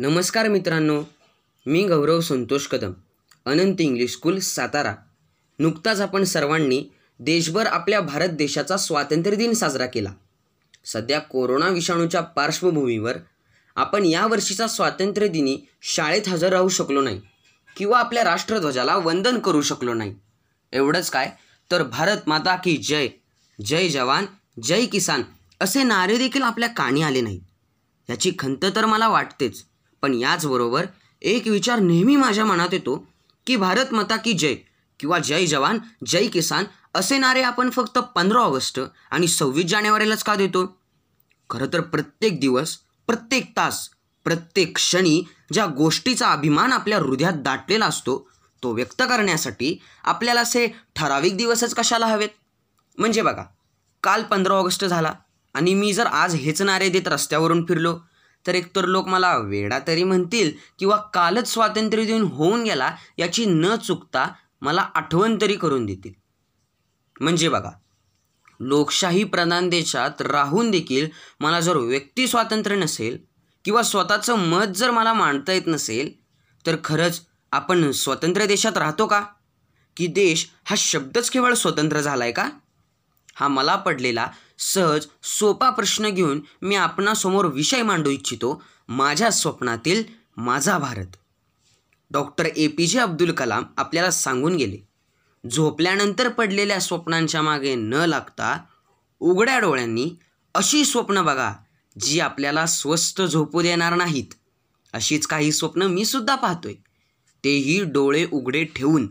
[0.00, 1.02] नमस्कार मित्रांनो
[1.66, 2.92] मी गौरव संतोष कदम
[3.46, 4.94] अनंत इंग्लिश स्कूल सातारा.
[5.58, 6.84] नुकताच आपण सर्वांनी
[7.20, 10.12] देशभर आपल्या भारत देशाचा स्वातंत्र्य दिन साजरा केला.
[10.84, 13.16] सध्या कोरोना विषाणूच्या पार्श्वभूमीवर
[13.76, 17.20] आपण या वर्षीचा स्वातंत्र्य दिनी शाळेत हजर राहू शकलो नाही
[17.76, 20.14] किंवा आपल्या राष्ट्रध्वजाला वंदन करू शकलो नाही.
[20.72, 21.30] एवढंच काय?
[21.70, 23.08] तर भारत माता की जय
[23.58, 24.26] जय जवान
[24.62, 25.22] जय किसान
[25.60, 27.40] असे नारे देखील आपल्या काणी आले नाही
[28.10, 29.64] याची खंत तर मला वाटतेच.
[30.02, 30.86] पण याचबरोबर
[31.22, 33.06] एक विचार नेहमी माझ्या मनात येतो
[33.46, 34.54] की भारत माता की जय
[35.00, 40.34] किंवा जय जवान जय किसान असे नारे आपण फक्त पंधरा ऑगस्ट आणि सव्वीस जानेवारीलाच का
[40.34, 40.64] देतो?
[41.50, 43.88] खरं तर प्रत्येक दिवस प्रत्येक तास
[44.24, 48.28] प्रत्येक क्षणी ज्या गोष्टीचा अभिमान आपल्या हृदयात दाटलेला असतो
[48.62, 52.28] तो व्यक्त करण्यासाठी आपल्याला असे ठराविक दिवसच कशाला हवेत?
[52.98, 53.44] म्हणजे बघा
[54.02, 55.12] काल पंधरा ऑगस्ट झाला
[55.54, 57.98] आणि मी जर आज हेच नारे देत रस्त्यावरून फिरलो
[58.46, 63.76] तर एकतर लोक मला वेडा तरी म्हणतील किंवा कालच स्वातंत्र्य देऊन होऊन गेला याची न
[63.76, 64.28] चुकता
[64.60, 66.12] मला आठवण तरी करून देतील.
[67.20, 67.70] म्हणजे बघा
[68.60, 71.08] लोकशाही प्रधान देशात राहून देखील
[71.40, 73.18] मला जर व्यक्ती स्वातंत्र्य नसेल
[73.64, 76.12] किंवा स्वतःचं मत जर मला मांडता येत नसेल
[76.66, 77.20] तर खरंच
[77.52, 79.24] आपण स्वतंत्र देशात राहतो का?
[79.96, 82.48] की देश हा शब्दच केवळ स्वतंत्र झाला आहे का?
[83.40, 84.26] हा मला पडलेला
[84.58, 88.62] सहज सोपा प्रश्न घेऊन मी आपणासमोर विषय मांडू इच्छितो.
[88.88, 90.02] माझ्या स्वप्नातील
[90.36, 91.16] माझा भारत.
[92.10, 94.76] डॉक्टर ए पी जे अब्दुल कलाम आपल्याला सांगून गेले.
[95.50, 98.58] झोपल्यानंतर पडलेल्या स्वप्नांच्या मागे न लागता
[99.20, 100.10] उघड्या डोळ्यांनी
[100.54, 101.52] अशी स्वप्न बघा
[102.00, 104.34] जी आपल्याला स्वस्त झोपू देणार नाहीत.
[104.92, 106.74] अशीच काही स्वप्न मी सुद्धा पाहतोय.
[107.44, 109.08] तेही डोळे उघडे ठेवून.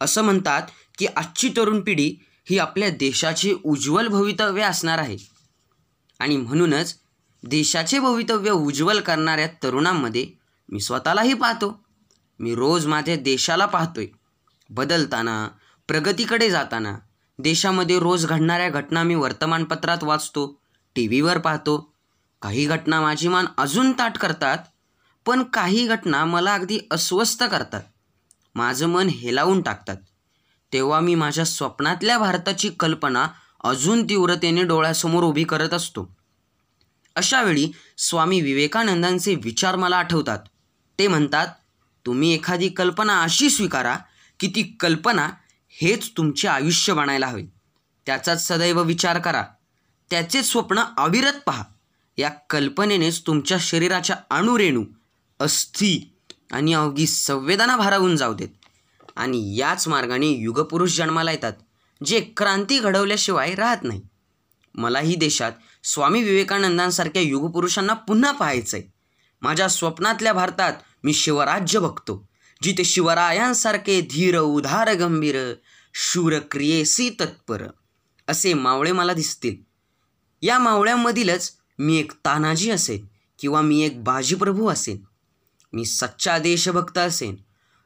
[0.00, 0.62] असं म्हणतात
[0.98, 2.14] की आजची तरुण पिढी
[2.50, 5.16] ही आपल्या देशाचे उज्ज्वल भवितव्य असणार आहे.
[6.18, 6.98] आणि म्हणूनच
[7.46, 10.26] देशाचे भवितव्य उज्ज्वल करणाऱ्या तरुणांमध्ये
[10.68, 11.84] मी स्वतःलाही पाहतो.
[12.38, 14.06] मी रोज माझ्या देशाला पाहतोय.
[14.70, 15.48] बदलताना
[15.88, 16.98] प्रगतीकडे जाताना
[17.38, 20.60] देशामध्ये रोज घडणाऱ्या घटना मी वर्तमानपत्रात वाचतो
[20.94, 21.94] टी व्हीवर पाहतो.
[22.42, 24.58] काही घटना माझी मान अजून ताट करतात
[25.26, 27.82] पण काही घटना मला अगदी अस्वस्थ करतात.
[28.54, 29.96] माझं मन हेलावून टाकतात.
[30.72, 33.28] तेव्हा मी माझ्या स्वप्नातल्या भारताची कल्पना
[33.64, 36.16] अजून तीव्रतेने डोळ्यासमोर उभी करत असतो.
[37.16, 40.38] अशावेळी स्वामी विवेकानंदांचे विचार मला आठवतात.
[40.98, 41.46] ते म्हणतात
[42.06, 43.96] तुम्ही एखादी कल्पना अशी स्वीकारा
[44.40, 45.30] की ती कल्पना
[45.68, 47.44] हेच तुमचे आयुष्य बनायला हवे.
[48.06, 49.44] त्याचाच सदैव विचार करा.
[50.10, 51.64] त्याचे स्वप्न अविरत पहा.
[52.18, 54.84] या कल्पनेनेच तुमच्या शरीराच्या अणुरेणू
[55.40, 56.14] अस्थि
[56.52, 58.48] आणि अवघी संवेदना भारावून जाऊ देत.
[59.18, 61.52] आणि याच मार्गाने युगपुरुष जन्माला येतात
[62.06, 64.02] जे क्रांती घडवल्याशिवाय राहत नाही.
[64.74, 65.52] मलाही देशात
[65.84, 68.92] स्वामी विवेकानंदांसारख्या युगपुरुषांना पुन्हा पाहायचं आहे
[69.42, 70.72] माझ्या स्वप्नातल्या भारतात
[71.04, 72.28] मी शिवराज्य बघतो
[72.62, 75.54] जिथे शिवरायांसारखे धीर उधार गंभीर
[75.94, 77.62] शूर क्रियेसी तत्पर
[78.28, 79.56] असे मावळे मला दिसतील.
[80.42, 83.06] या मावळ्यांमधीलच मी एक तानाजी असेन
[83.38, 84.96] किंवा मी एक बाजीप्रभू असेन.
[85.72, 87.36] मी सच्चा देशभक्त असेन.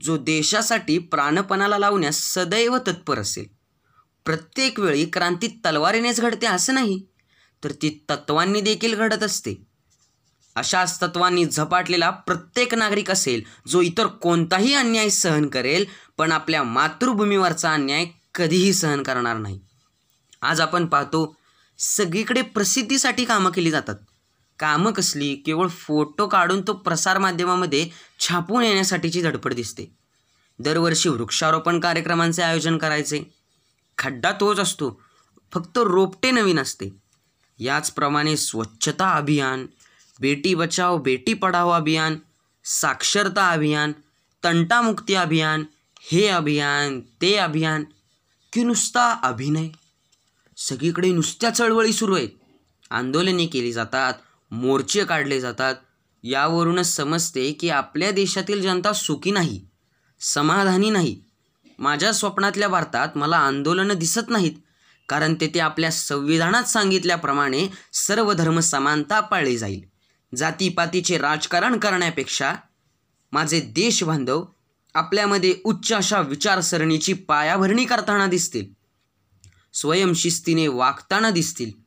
[0.00, 3.46] जो देशासाठी प्राणपणाला लावण्यास सदैव तत्पर असेल.
[4.24, 7.02] प्रत्येक वेळी क्रांती तलवारीनेच घडते असं नाही
[7.64, 9.54] तर ती तत्वांनी देखील घडत असते.
[10.56, 15.84] अशाच तत्वांनी झपाटलेला प्रत्येक नागरिक असेल जो इतर कोणताही अन्याय सहन करेल
[16.18, 19.60] पण आपल्या मातृभूमीवरचा अन्याय कधीही सहन करणार नाही.
[20.42, 21.36] आज आपण पाहतो
[21.78, 23.94] सगळीकडे प्रसिद्धीसाठी कामं केली जातात.
[24.58, 27.90] कामं कसली केवळ फोटो काढून तो प्रसारमाध्यमामध्ये
[28.20, 29.86] छापून येण्यासाठीची धडपड दिसते.
[30.58, 33.22] दरवर्षी वृक्षारोपण कार्यक्रमांचे आयोजन करायचे.
[33.98, 35.02] खड्डा तोच असतो
[35.54, 36.88] फक्त रोपटे नवीन असते.
[37.58, 39.66] याचप्रमाणे स्वच्छता अभियान
[40.20, 42.16] बेटी बचाव बेटी पढाओ अभियान
[42.64, 43.92] साक्षरता अभियान
[44.44, 45.64] तंटामुक्ती अभियान
[46.00, 47.84] हे अभियान ते अभियान
[48.52, 49.68] की नुसता अभिनय.
[50.56, 52.28] सगळीकडे नुसत्या चळवळी सुरू आहेत.
[52.90, 54.14] आंदोलने केली जातात
[54.54, 55.74] मोर्चे काढले जातात
[56.22, 59.60] यावरूनच समजते की आपल्या देशातील जनता सुखी नाही
[60.20, 61.20] समाधानी नाही.
[61.78, 64.52] माझ्या स्वप्नातल्या भारतात मला आंदोलनं दिसत नाहीत
[65.08, 69.80] कारण तेथे आपल्या संविधानात सांगितल्याप्रमाणे सर्व धर्म समानता पाळली जाईल.
[70.36, 72.54] जातीपातीचे राजकारण करण्यापेक्षा
[73.32, 74.44] माझे देशबांधव
[74.94, 78.66] आपल्यामध्ये उच्च अशा विचारसरणीची पायाभरणी करताना दिसतील
[79.72, 81.83] स्वयंशिस्तीने वागताना दिसतील.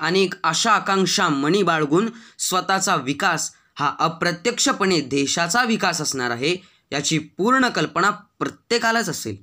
[0.00, 2.08] अनेक अशा आकांक्षा मणी बाळगून
[2.38, 6.56] स्वतःचा विकास हा अप्रत्यक्षपणे देशाचा विकास असणार आहे
[6.92, 9.36] याची पूर्ण कल्पना प्रत्येकालाच असेल.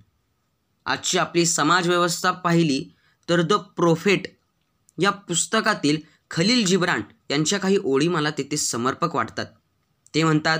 [0.86, 2.84] आजची आपली समाजव्यवस्था पाहिली
[3.30, 4.28] तर द प्रोफेट
[5.02, 5.98] या पुस्तकातील
[6.32, 7.02] खलील जिब्रान
[7.32, 9.46] यांच्या काही ओळी मला तेथे समर्पक वाटतात.
[10.16, 10.60] ते म्हणतात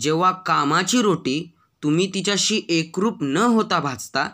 [0.00, 4.28] जेव्हा कामाची रोटी तुम्ही तिच्याशी एकरूप न होता भाजता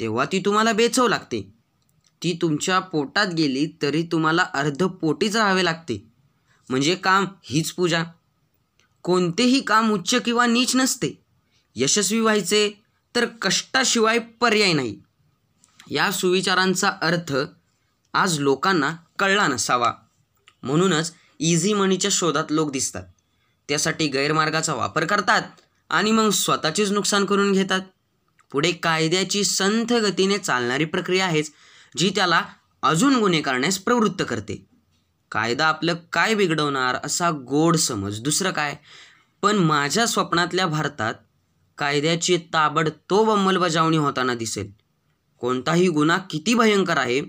[0.00, 1.53] तेव्हा ती तुम्हाला बेचव लागते.
[2.22, 6.06] ती तुमच्या पोटात गेली तरी तुम्हाला अर्ध पोटीच राहावे लागते.
[6.68, 8.04] म्हणजे काम हीच पूजा.
[9.02, 11.22] कोणतेही काम उच्च किंवा नीच नसते.
[11.74, 12.72] यशस्वी व्हायचे
[13.16, 15.00] तर कष्टाशिवाय पर्याय नाही.
[15.90, 17.36] या सुविचारांचा अर्थ
[18.14, 19.92] आज लोकांना कळला नसावा.
[20.62, 23.02] म्हणूनच इझी मनीच्या शोधात लोक दिसतात.
[23.68, 25.42] त्यासाठी गैरमार्गाचा वापर करतात
[25.90, 27.80] आणि मग स्वतःचेच नुकसान करून घेतात.
[28.52, 31.52] पुढे कायद्याची संथ गतीने चालणारी प्रक्रिया आहेच.
[31.96, 32.44] जी त्याला
[32.82, 34.66] अजून गुन्हे करण्यास प्रवृत्त करते.
[35.32, 38.76] कायदा आपलं काय बिघडवणार असा गोड समज दुसरं काय?
[39.42, 41.14] पण माझ्या स्वप्नातल्या भारतात
[41.78, 44.72] कायद्याची ताबडतोब अंमलबजावणी होताना दिसेल.
[45.38, 47.22] कोणताही गुन्हा किती भयंकर आहे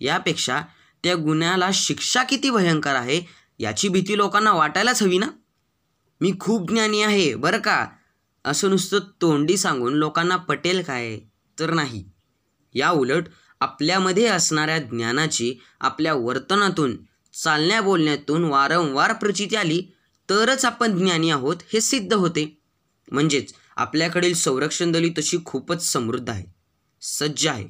[0.00, 0.62] यापेक्षा
[1.04, 3.22] त्या गुन्ह्याला शिक्षा किती भयंकर आहे
[3.58, 5.26] याची भीती लोकांना वाटायलाच हवी ना?
[6.20, 7.86] मी खूप ज्ञानी आहे बरं का?
[8.44, 11.18] असं नुसतं तोंडी सांगून लोकांना पटेल काय?
[11.58, 12.04] तर नाही.
[12.74, 13.24] या उलट
[13.60, 16.96] आपल्यामध्ये असणाऱ्या ज्ञानाची आपल्या वर्तनातून
[17.34, 19.82] चालण्या बोलण्यातून वारंवार प्रचिती आली
[20.30, 22.58] तरच आपण ज्ञानी आहोत हे सिद्ध होते.
[23.12, 26.44] म्हणजेच आपल्याकडील संरक्षण दली तशी खूपच समृद्ध आहे
[27.02, 27.68] सज्ज आहे.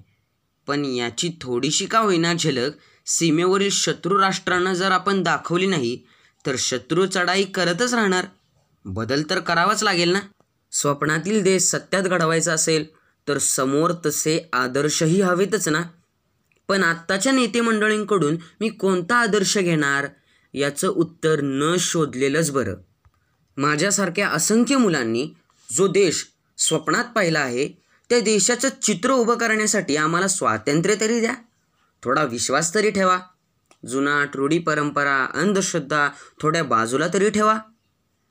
[0.66, 2.72] पण याची थोडीशी का होईना झलक
[3.06, 5.98] सीमेवरील शत्रू राष्ट्रांना जर आपण दाखवली नाही
[6.46, 8.26] तर शत्रू चढाई करतच राहणार.
[8.84, 10.20] बदल तर करावाच लागेल ना?
[10.72, 12.84] स्वप्नातील देश सत्यात घडवायचा असेल
[13.28, 15.82] तर समोर तसे आदर्शही हवेतच ना?
[16.68, 20.06] पण आत्ताच्या नेते मंडळींकडून मी कोणता आदर्श घेणार?
[20.54, 22.74] याचं उत्तर न शोधलेलंच बरं.
[23.56, 25.30] माझ्यासारख्या असंख्य मुलांनी
[25.72, 26.26] जो देश
[26.58, 27.68] स्वप्नात पाहिला आहे
[28.10, 31.34] त्या देशाचं चित्र उभं करण्यासाठी आम्हाला स्वातंत्र्य तरी द्या.
[32.02, 33.18] थोडा विश्वास तरी ठेवा.
[33.86, 36.08] जुनाट रूढी परंपरा अंधश्रद्धा
[36.40, 37.58] थोड्या बाजूला तरी ठेवा.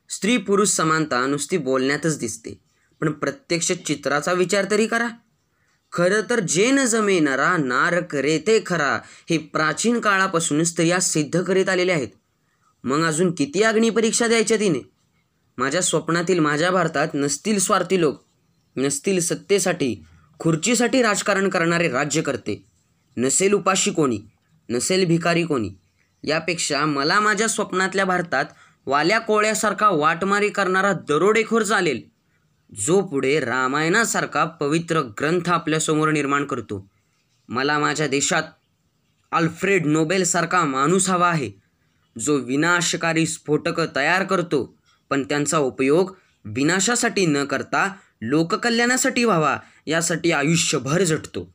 [0.10, 2.65] स्त्री पुरुष समानता नुसती बोलण्यातच दिसते.
[3.02, 5.08] पण प्रत्यक्ष चित्राचा विचार तरी करा.
[5.92, 9.00] खरं तर जे न नारक रेते नार करे ते खरा
[9.30, 12.08] हे प्राचीन काळापासून स्त्रिया सिद्ध करीत आलेले आहेत.
[12.84, 14.80] मग अजून किती अग्निपरीक्षा द्यायच्या तिने?
[15.58, 18.24] माझ्या स्वप्नातील माझ्या भारतात नसतील स्वार्थी लोक
[18.78, 20.06] नसतील सत्तेसाठी
[20.40, 22.66] खुर्चीसाठी राजकारण करणारे राज्यकर्ते.
[23.18, 24.20] नसेल उपाशी कोणी
[24.70, 25.70] नसेल भिकारी कोणी.
[26.24, 28.46] यापेक्षा मला माझ्या स्वप्नातल्या भारतात
[28.86, 32.15] वाल्या कोळ्यासारखा वाटमारी करणारा दरोडेखोर चालेल.
[32.70, 36.88] जो पुढे रामायणासारखा पवित्र ग्रंथ आपल्यासमोर निर्माण करतो.
[37.50, 38.44] मला माझ्या देशात
[39.32, 41.52] अल्फ्रेड नोबेलसारखा माणूस हवा आहे
[42.20, 44.78] जो विनाशकारी स्फोटकं तयार करतो
[45.10, 46.16] पण त्यांचा उपयोग
[46.46, 51.54] विनाशासाठी न करता लोककल्याणासाठी व्हावा यासाठी आयुष्यभर झटतो.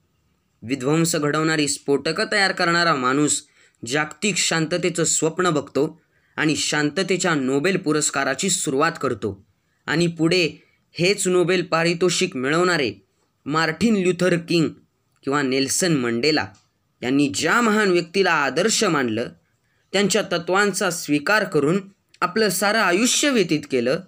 [0.63, 3.43] विध्वंस घडवणारी स्फोटकं तयार करणारा माणूस
[3.87, 6.01] जागतिक शांततेचं स्वप्न बघतो
[6.37, 9.47] आणि शांततेच्या नोबेल पुरस्काराची सुरुवात करतो.
[9.87, 12.95] आणि पुढे हेच नोबेल पारितोषिक मिळवणारे
[13.47, 14.69] मार्टिन ल्युथर किंग
[15.25, 16.47] किंवा नेल्सन मंडेला
[17.03, 19.29] यांनी ज्या महान व्यक्तीला आदर्श मानलं
[19.93, 21.81] त्यांच्या तत्वांचा स्वीकार करून
[22.21, 24.01] आपलं सारं आयुष्य व्यतीत केलं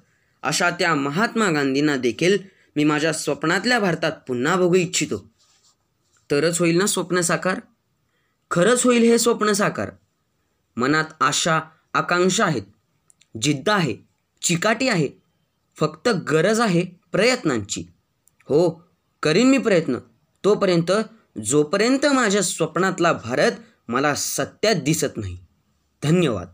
[0.43, 2.39] अशा त्या महात्मा गांधींना देखील
[2.77, 5.33] मी माझ्या स्वप्नातल्या भारतात पुन्हा बघू इच्छितो.
[6.31, 7.61] तरच होईल ना स्वप्न साकार?
[8.51, 9.91] खरंच होईल हे स्वप्न साकार?
[10.77, 11.61] मनात आशा
[11.95, 12.62] आकांक्षा आहेत.
[13.43, 13.97] जिद्द आहे
[14.43, 15.22] चिकाटी आहे.
[15.81, 17.81] फक्त गरज आहे प्रयत्नांची.
[18.45, 18.85] हो
[19.23, 19.97] करीन मी प्रयत्न.
[20.45, 20.93] तोपर्यंत
[21.45, 23.52] जोपर्यंत माझ्या स्वप्नातला भारत
[23.88, 25.38] मला सत्यात दिसत नाही.
[26.02, 26.49] धन्यवाद.